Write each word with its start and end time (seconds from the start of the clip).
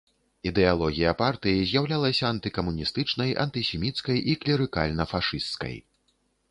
Ідэалогія 0.51 1.11
партыі 1.19 1.67
з'яўлялася 1.71 2.25
антыкамуністычнай, 2.33 3.37
антысеміцкай 3.45 4.17
і 4.33 4.37
клерыкальна-фашысцкай. 4.47 5.75